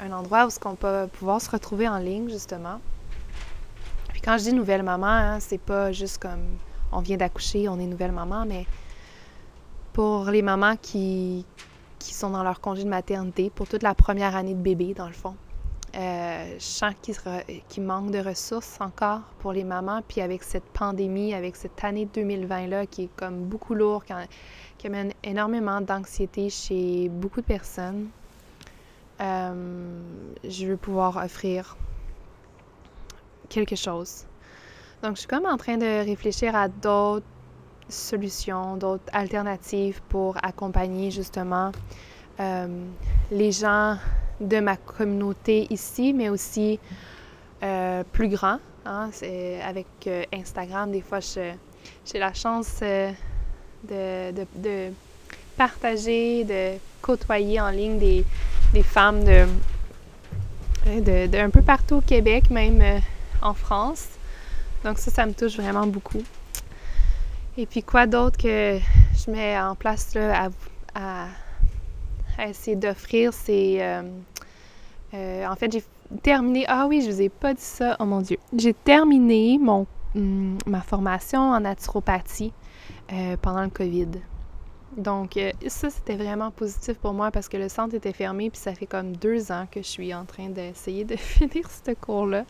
[0.00, 2.80] un endroit où on peut pouvoir se retrouver en ligne, justement.
[4.08, 6.56] Puis quand je dis nouvelle maman, hein, c'est pas juste comme
[6.92, 8.66] on vient d'accoucher, on est nouvelle maman, mais
[9.92, 11.44] pour les mamans qui,
[11.98, 15.06] qui sont dans leur congé de maternité, pour toute la première année de bébé, dans
[15.06, 15.36] le fond.
[15.96, 16.94] Euh, je sens
[17.68, 20.02] qu'il manque de ressources encore pour les mamans.
[20.06, 24.12] Puis avec cette pandémie, avec cette année 2020-là qui est comme beaucoup lourde, qui,
[24.78, 28.08] qui amène énormément d'anxiété chez beaucoup de personnes,
[29.20, 29.52] euh,
[30.44, 31.76] je veux pouvoir offrir
[33.48, 34.24] quelque chose.
[35.02, 37.26] Donc, je suis comme en train de réfléchir à d'autres
[37.88, 41.72] solutions, d'autres alternatives pour accompagner justement
[42.38, 42.87] euh,
[43.30, 43.96] les gens
[44.40, 46.78] de ma communauté ici, mais aussi
[47.62, 48.59] euh, plus grand.
[48.87, 49.11] Hein.
[49.62, 54.90] avec Instagram, des fois, j'ai la chance de, de,
[55.59, 58.24] partager, de côtoyer en ligne des,
[58.72, 59.46] des femmes de,
[60.87, 62.98] de, un peu partout au Québec, même euh,
[63.42, 64.09] en France.
[64.85, 66.22] Donc ça, ça me touche vraiment beaucoup.
[67.56, 68.78] Et puis quoi d'autre que
[69.14, 70.50] je mets en place là,
[70.94, 71.26] à,
[72.46, 73.78] essayer d'offrir, c'est...
[73.80, 74.02] Euh,
[75.12, 75.85] euh, en fait, j'ai
[76.22, 76.64] terminé...
[76.68, 78.38] Ah oui, je vous ai pas dit ça, oh mon Dieu.
[78.56, 82.52] J'ai terminé mon, hum, ma formation en naturopathie
[83.42, 84.09] pendant le COVID.
[84.96, 88.59] Donc, euh, ça, c'était vraiment positif pour moi parce que le centre était fermé, puis
[88.59, 92.44] ça fait comme deux ans que je suis en train d'essayer de finir ce cours-là.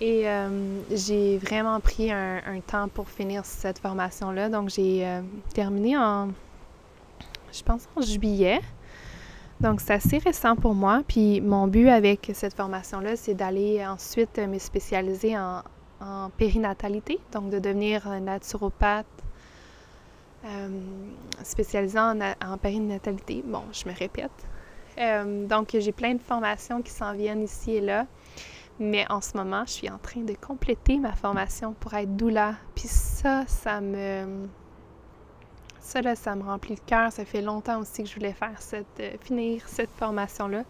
[0.00, 4.48] Et euh, j'ai vraiment pris un, temps pour finir cette formation-là.
[4.48, 5.20] Donc, j'ai euh,
[5.54, 6.30] terminé en,
[7.52, 8.60] je pense, en juillet.
[9.60, 11.02] Donc, c'est assez récent pour moi.
[11.06, 15.62] Puis, mon but avec cette formation-là, c'est d'aller ensuite me spécialiser en,
[16.00, 19.06] en périnatalité, donc de devenir naturopathe
[20.44, 20.68] euh,
[21.42, 23.42] spécialisant en, périnatalité.
[23.46, 24.30] Bon, je me répète.
[24.98, 28.06] Euh, donc, j'ai plein de formations qui s'en viennent ici et là.
[28.78, 32.56] Mais en ce moment, je suis en train de compléter ma formation pour être doula.
[32.74, 34.46] Puis ça, ça me...
[35.80, 37.12] Ça, là, ça me remplit le cœur.
[37.12, 39.00] Ça fait longtemps aussi que je voulais faire cette...
[39.00, 40.64] Euh, finir cette formation-là.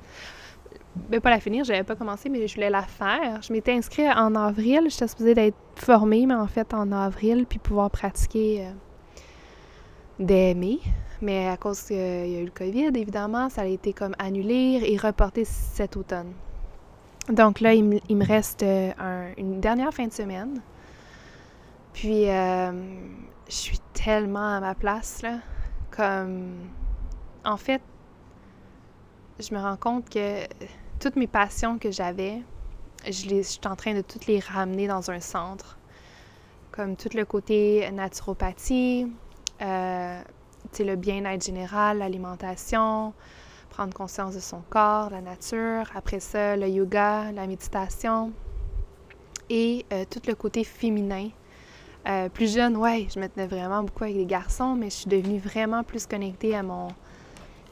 [1.09, 3.43] Ben, pas la finir, j'avais pas commencé, mais je voulais la faire.
[3.43, 4.87] Je m'étais inscrite en avril.
[4.89, 8.69] J'étais supposée d'être formée, mais en fait en avril, puis pouvoir pratiquer
[10.19, 10.81] d'aimer,
[11.21, 14.81] mais à cause qu'il y a eu le COVID, évidemment, ça a été comme annulé
[14.85, 16.33] et reporté cet automne.
[17.29, 20.61] Donc là, il, me reste euh, une dernière fin de semaine.
[21.95, 22.73] Puis, euh,
[23.49, 25.39] je suis tellement à ma place, là.
[25.91, 26.69] Comme,
[27.45, 27.81] en fait,
[29.39, 30.45] je me rends compte que
[31.01, 32.43] toutes mes passions que j'avais,
[33.07, 35.79] je, suis en train de toutes les ramener dans un centre.
[36.73, 39.07] Comme tout le côté naturopathie,
[39.63, 40.21] euh,
[40.79, 43.13] le bien-être général, l'alimentation,
[43.71, 45.91] prendre conscience de son corps, la nature.
[45.95, 48.33] Après ça, le yoga, la méditation
[49.51, 51.29] et euh, tout le côté féminin.
[52.07, 55.09] Euh, plus jeune, ouais, je me tenais vraiment beaucoup avec les garçons, mais je suis
[55.09, 56.89] devenue vraiment plus connectée à mon,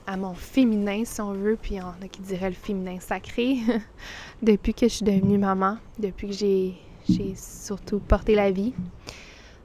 [0.07, 3.59] à mon féminin, si on veut, puis en a qui diraient le féminin sacré,
[4.42, 8.73] depuis que je suis devenue maman, depuis que j'ai surtout porté la vie.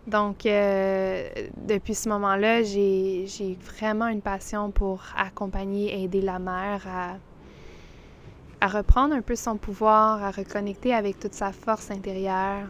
[0.08, 3.28] Donc, euh, depuis ce moment-là, j'ai
[3.62, 6.88] vraiment une passion pour accompagner, aider la mère
[8.62, 12.68] à, reprendre un peu son pouvoir, à reconnecter avec toute sa force intérieure,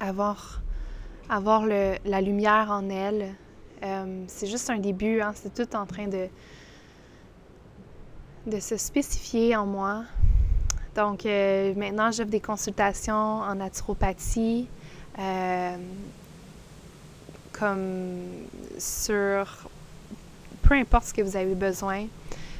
[0.00, 0.62] avoir,
[1.28, 3.34] la lumière en elle.
[3.82, 6.28] Euh, c'est juste un début, hein, c'est tout en train de,
[8.46, 10.04] de se spécifier en moi.
[10.94, 14.66] Donc, euh, maintenant, j'offre des consultations en naturopathie.
[15.18, 15.76] Euh,
[17.52, 18.22] comme
[18.78, 19.68] sur
[20.62, 22.06] peu importe ce que vous avez besoin.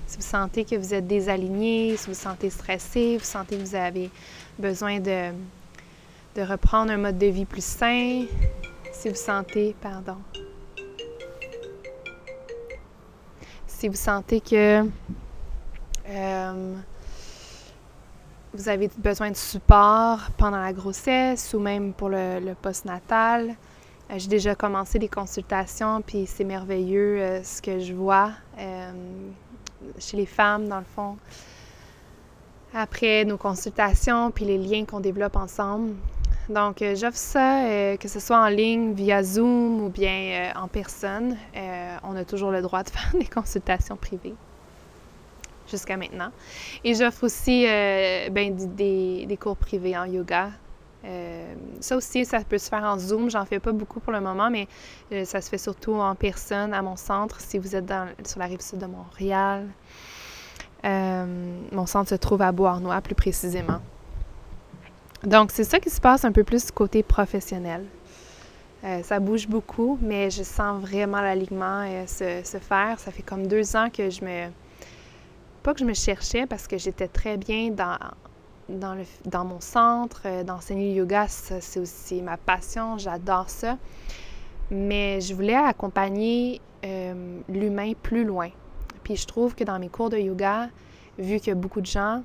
[0.07, 3.77] Si vous sentez que vous êtes désaligné, si vous sentez stressé, vous sentez que vous
[3.77, 4.11] avez
[4.59, 5.31] besoin de,
[6.35, 8.25] de reprendre un mode de vie plus sain,
[8.93, 10.17] si vous sentez, pardon,
[13.69, 14.85] si vous sentez que
[16.09, 16.75] euh,
[18.53, 23.51] vous avez besoin de support pendant la grossesse ou même pour le, postnatal,
[24.11, 28.91] euh, j'ai déjà commencé des consultations, puis c'est merveilleux euh, ce que je vois euh,
[29.99, 31.17] chez les femmes, dans le fond.
[32.75, 35.95] Après nos consultations, puis les liens qu'on développe ensemble.
[36.49, 41.37] Donc, j'offre ça, que ce soit en ligne, via Zoom ou bien en personne.
[42.03, 44.35] on a toujours le droit de faire des consultations privées.
[45.71, 46.31] Jusqu'à maintenant.
[46.85, 50.51] Et j'offre aussi ben, des, des, cours privés en yoga.
[51.81, 53.31] ça aussi, ça peut se faire en Zoom.
[53.31, 54.69] J'en fais pas beaucoup pour le moment, mais
[55.25, 58.47] ça se fait surtout en personne à mon centre si vous êtes dans, sur la
[58.47, 59.67] rive sud de Montréal.
[60.85, 63.81] mon centre se trouve à Beauharnois, plus précisément.
[65.25, 67.85] Donc, c'est ça qui se passe un peu plus côté professionnel.
[68.85, 72.99] Euh, ça bouge beaucoup, mais je sens vraiment l'alignement euh, se, faire.
[72.99, 74.49] Ça fait comme deux ans que je me...
[75.63, 77.99] Pas que je me cherchais parce que j'étais très bien dans,
[78.69, 81.27] dans, mon centre, euh, d'enseigner le yoga.
[81.29, 83.77] C'est aussi ma passion, j'adore ça.
[84.71, 86.61] Mais je voulais accompagner
[87.49, 88.49] l'humain plus loin.
[89.05, 90.71] Puis je trouve que dans mes cours de yoga,
[91.19, 92.23] vu que beaucoup de gens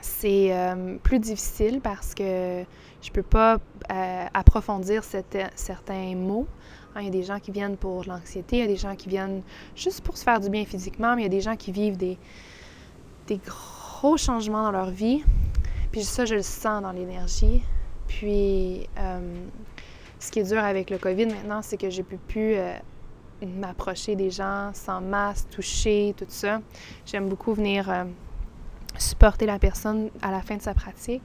[0.00, 2.64] c'est euh, plus difficile parce que
[3.02, 3.58] je ne peux pas
[3.90, 6.46] euh, approfondir certains mots.
[6.94, 8.96] Hein, il y a des gens qui viennent pour l'anxiété, il y a des gens
[8.96, 9.42] qui viennent
[9.76, 11.96] juste pour se faire du bien physiquement, mais il y a des gens qui vivent
[11.96, 12.18] des,
[13.46, 15.22] gros changements dans leur vie.
[15.92, 17.62] Puis ça, je le sens dans l'énergie.
[18.06, 19.44] Puis, euh,
[20.18, 22.56] ce qui est dur avec le COVID maintenant, c'est que j'ai pu plus
[23.42, 26.60] m'approcher des gens sans masque, toucher, tout ça.
[27.04, 28.06] J'aime beaucoup venir
[28.96, 31.22] supporter la personne à la fin de sa pratique.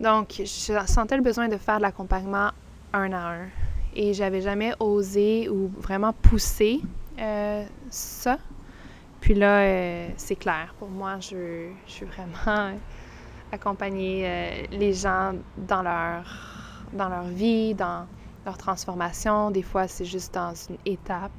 [0.00, 2.50] Donc, je sentais le besoin de faire de l'accompagnement
[2.92, 3.48] un à un.
[3.94, 6.80] Et j'avais jamais osé ou vraiment poussé
[7.18, 8.38] euh, ça.
[9.20, 10.74] Puis là, euh, c'est clair.
[10.78, 12.72] Pour moi, je, je suis vraiment
[13.52, 16.24] accompagner euh, les gens dans leur,
[16.92, 18.06] dans leur vie, dans
[18.46, 19.50] leur transformation.
[19.50, 21.32] Des fois, c'est juste dans une étape.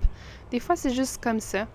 [0.52, 1.68] Des fois, c'est juste comme ça.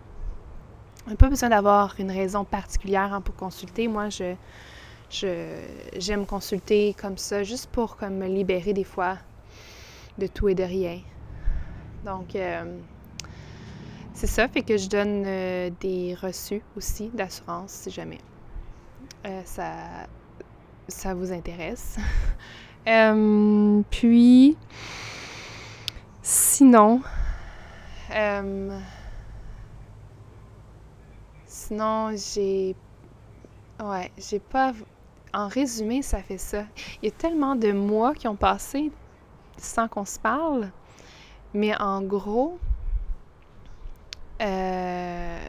[1.06, 3.88] On n'a pas besoin d'avoir une raison particulière hein, pour consulter.
[3.88, 4.34] Moi, je,
[5.96, 9.16] j'aime consulter comme ça, juste pour comme, me libérer des fois
[10.18, 11.00] de tout et de rien.
[12.04, 12.78] Donc, euh,
[14.12, 18.18] c'est ça, fait que je donne euh, des reçus aussi d'assurance si jamais
[19.26, 19.72] euh, ça,
[20.88, 21.96] ça vous intéresse.
[23.90, 24.56] puis,
[26.22, 27.00] sinon,
[31.66, 32.76] Sinon, j'ai.
[33.82, 34.72] Ouais, j'ai pas.
[35.34, 36.64] En résumé, ça fait ça.
[37.02, 38.92] Il y a tellement de mois qui ont passé
[39.58, 40.70] sans qu'on se parle.
[41.54, 42.58] Mais en gros,
[44.42, 45.48] euh,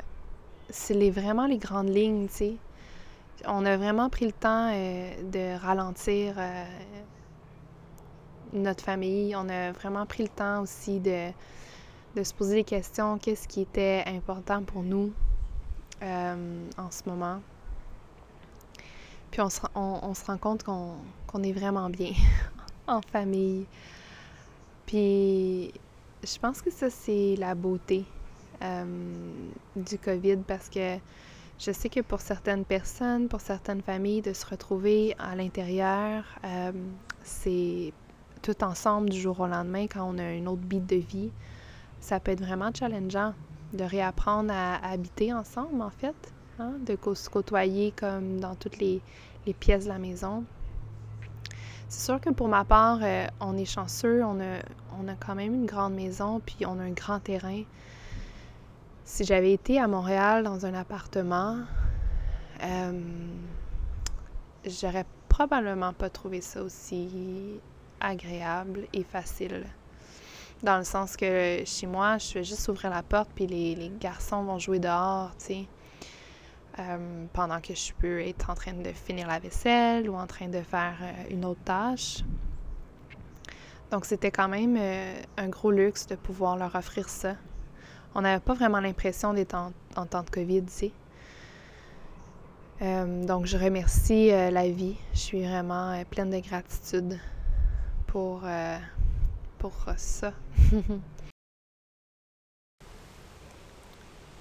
[0.69, 2.55] c'est vraiment les grandes lignes, tu sais.
[3.45, 6.65] On a vraiment pris le temps euh, de ralentir euh,
[8.53, 9.35] notre famille.
[9.35, 11.31] On a vraiment pris le temps aussi de,
[12.23, 13.17] se poser des questions.
[13.19, 15.11] Qu'est-ce qui était important pour nous?
[16.01, 17.39] En ce moment?
[19.31, 22.13] Puis on, se rend compte qu'on est vraiment bien
[22.87, 23.65] en famille.
[24.87, 25.71] Puis
[26.23, 28.05] je pense que ça, c'est la beauté
[28.63, 28.85] euh,
[29.75, 30.97] du COVID parce que
[31.59, 36.71] je sais que pour certaines personnes, pour certaines familles, de se retrouver à l'intérieur, euh,
[37.23, 37.93] c'est
[38.41, 41.31] tout ensemble du jour au lendemain quand on a une autre bite de vie.
[41.99, 43.33] Ça peut être vraiment challengeant
[43.73, 46.15] de réapprendre à, habiter ensemble, en fait,
[46.59, 49.01] hein, de se côtoyer comme dans toutes les,
[49.59, 50.43] pièces de la maison.
[51.89, 54.59] C'est sûr que pour ma part, euh, on est chanceux, on a,
[54.99, 57.63] on a quand même une grande maison, puis on a un grand terrain.
[59.05, 61.59] Si j'avais été à Montréal dans un appartement,
[62.61, 62.91] euh,
[64.65, 67.59] j'aurais probablement pas trouvé ça aussi
[68.01, 69.65] agréable et facile.
[70.63, 74.43] Dans le sens que chez moi, je vais juste ouvrir la porte, puis les, garçons
[74.43, 75.65] vont jouer dehors, tu sais.
[76.79, 80.47] Euh, pendant que je peux être en train de finir la vaisselle ou en train
[80.47, 82.19] de faire euh, une autre tâche.
[83.89, 87.35] Donc, c'était quand même euh, un gros luxe de pouvoir leur offrir ça.
[88.13, 90.91] On n'avait pas vraiment l'impression d'être en, temps de COVID, tu sais.
[93.25, 94.97] donc, je remercie la vie.
[95.13, 97.19] Je suis vraiment pleine de gratitude
[98.07, 98.43] pour
[99.57, 100.33] pour ça.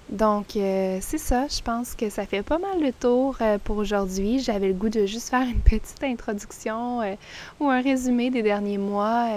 [0.09, 1.47] Donc, euh, c'est ça.
[1.49, 4.39] Je pense que ça fait pas mal le tour euh, pour aujourd'hui.
[4.39, 7.15] J'avais le goût de juste faire une petite introduction euh,
[7.59, 9.27] ou un résumé des derniers mois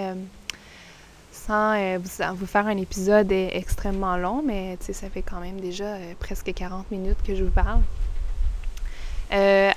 [1.33, 1.75] sans
[2.35, 7.17] vous, faire un épisode extrêmement long, mais ça fait quand même déjà presque 40 minutes
[7.27, 7.81] que je vous parle.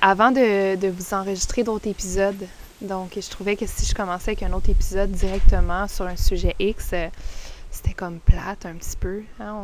[0.00, 2.46] avant de, vous enregistrer d'autres épisodes,
[2.80, 6.54] donc, je trouvais que si je commençais avec un autre épisode directement sur un sujet
[6.60, 6.94] X,
[7.70, 9.22] c'était comme plate un petit peu.
[9.40, 9.54] Hein,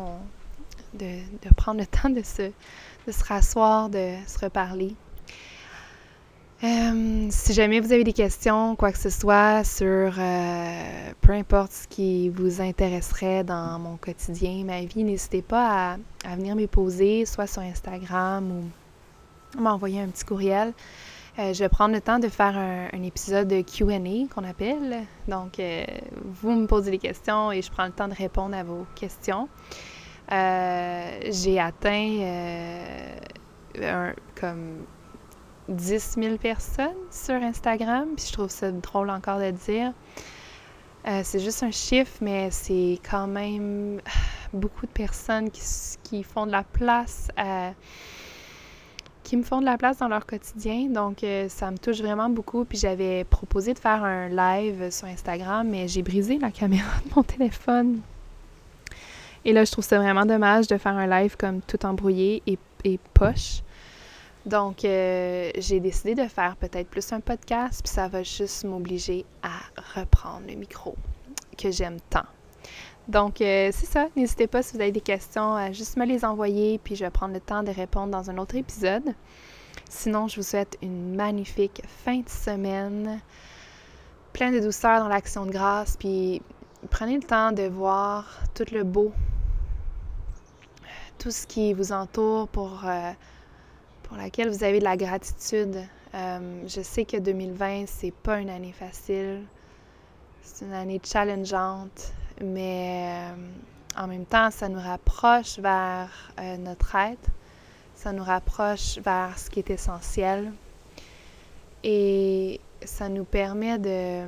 [0.95, 1.21] de,
[1.57, 2.51] prendre le temps de se,
[3.07, 4.95] de se rasseoir, de se reparler.
[6.63, 11.73] Euh, si jamais vous avez des questions, quoi que ce soit, sur euh, peu importe
[11.73, 17.25] ce qui vous intéresserait dans mon quotidien, ma vie, n'hésitez pas à, venir me poser,
[17.25, 20.75] soit sur Instagram ou m'envoyer un petit courriel.
[21.39, 23.99] Euh, je vais prendre le temps de faire un, épisode de QA
[24.35, 25.05] qu'on appelle.
[25.29, 25.59] Donc,
[26.43, 29.49] vous me posez des questions et je prends le temps de répondre à vos questions.
[30.31, 32.81] J'ai atteint
[33.83, 34.85] un, comme
[35.69, 39.93] 10 000 personnes sur Instagram, puis je trouve ça drôle encore de dire.
[41.07, 44.01] Euh, c'est juste un chiffre, mais c'est quand même
[44.53, 47.29] beaucoup de personnes qui, font de la place
[49.31, 50.89] qui me font de la place dans leur quotidien.
[50.89, 52.65] Donc, euh, ça me touche vraiment beaucoup.
[52.65, 57.15] Puis j'avais proposé de faire un live sur Instagram, mais j'ai brisé la caméra de
[57.15, 58.01] mon téléphone.
[59.45, 62.59] Et là, je trouve ça vraiment dommage de faire un live comme tout embrouillé et,
[62.85, 63.63] et poche.
[64.47, 69.25] Donc, euh, j'ai décidé de faire peut-être plus un podcast, puis ça va juste m'obliger
[69.43, 69.59] à
[69.99, 70.95] reprendre le micro
[71.59, 72.25] que j'aime tant.
[73.07, 74.09] Donc, euh, c'est ça.
[74.17, 77.11] N'hésitez pas si vous avez des questions à juste me les envoyer, puis je vais
[77.11, 79.15] prendre le temps de répondre dans un autre épisode.
[79.89, 83.21] Sinon, je vous souhaite une magnifique fin de semaine,
[84.33, 86.41] plein de douceur dans l'action de grâce, puis
[86.89, 89.13] prenez le temps de voir tout le beau,
[91.21, 92.83] tout ce qui vous entoure pour...
[92.85, 93.13] Euh,
[94.03, 95.85] pour laquelle vous avez de la gratitude.
[96.17, 99.45] Euh, je sais que 2020, c'est pas une année facile.
[100.43, 102.13] C'est une année challengeante,
[102.43, 107.31] mais euh, en même temps, ça nous rapproche vers notre être.
[107.95, 110.53] Ça nous rapproche vers ce qui est essentiel.
[111.85, 114.25] Et ça nous permet de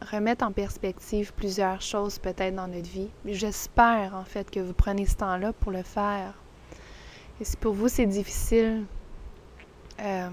[0.00, 3.08] remettre en perspective plusieurs choses peut-être dans notre vie.
[3.24, 6.34] J'espère en fait que vous prenez ce temps-là pour le faire.
[7.40, 8.84] Et si pour vous c'est difficile
[10.00, 10.28] euh,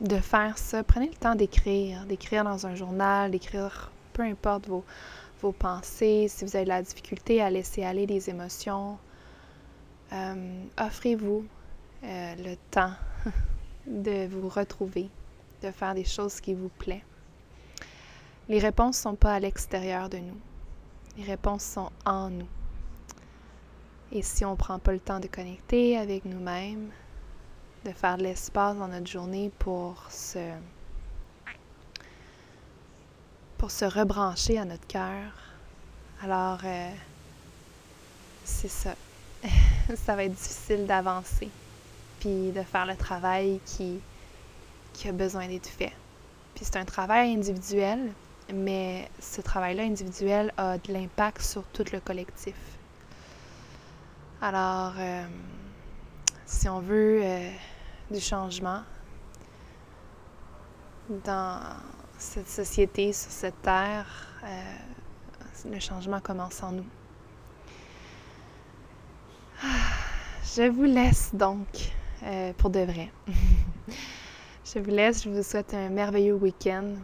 [0.00, 4.84] de faire ça, prenez le temps d'écrire, d'écrire dans un journal, d'écrire peu importe vos,
[5.40, 8.98] vos, pensées, si vous avez de la difficulté à laisser aller les émotions.
[10.12, 11.44] Euh, offrez-vous
[12.02, 12.92] euh, le temps
[13.86, 15.08] de vous retrouver,
[15.62, 17.09] de faire des choses qui vous plaisent.
[18.50, 20.36] Les réponses ne sont pas à l'extérieur de nous.
[21.16, 22.48] Les réponses sont en nous.
[24.10, 26.90] Et si on ne prend pas le temps de connecter avec nous-mêmes,
[27.84, 30.50] de faire de l'espace dans notre journée pour se,
[33.56, 35.30] pour se rebrancher à notre cœur,
[36.20, 36.90] alors euh,
[38.42, 38.96] c'est ça.
[39.94, 41.50] ça va être difficile d'avancer,
[42.18, 44.00] puis de faire le travail qui,
[44.92, 45.92] qui a besoin d'être fait.
[46.56, 48.10] Puis c'est un travail individuel,
[48.54, 52.54] mais ce travail-là individuel a de l'impact sur tout le collectif.
[54.42, 55.24] Alors, euh,
[56.46, 57.50] si on veut euh,
[58.10, 58.82] du changement
[61.24, 61.60] dans
[62.18, 64.06] cette société, sur cette terre,
[64.44, 66.86] euh, le changement commence en nous.
[70.56, 71.92] Je vous laisse donc
[72.56, 73.12] pour de vrai.
[74.64, 76.94] je vous laisse, je vous souhaite un merveilleux week-end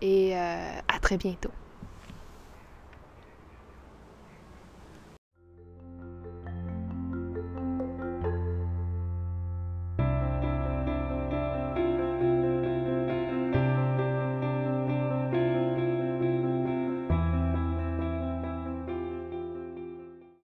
[0.00, 1.59] et à très bientôt.